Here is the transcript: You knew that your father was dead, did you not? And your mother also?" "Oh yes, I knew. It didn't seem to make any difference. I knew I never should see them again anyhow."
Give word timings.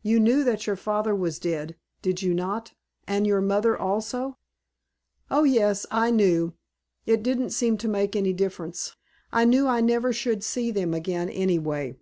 You 0.00 0.18
knew 0.18 0.44
that 0.44 0.66
your 0.66 0.76
father 0.76 1.14
was 1.14 1.38
dead, 1.38 1.76
did 2.00 2.22
you 2.22 2.32
not? 2.32 2.72
And 3.06 3.26
your 3.26 3.42
mother 3.42 3.76
also?" 3.78 4.38
"Oh 5.30 5.42
yes, 5.42 5.84
I 5.90 6.10
knew. 6.10 6.54
It 7.04 7.22
didn't 7.22 7.50
seem 7.50 7.76
to 7.84 7.86
make 7.86 8.16
any 8.16 8.32
difference. 8.32 8.96
I 9.30 9.44
knew 9.44 9.66
I 9.66 9.82
never 9.82 10.10
should 10.10 10.42
see 10.42 10.70
them 10.70 10.94
again 10.94 11.28
anyhow." 11.28 11.96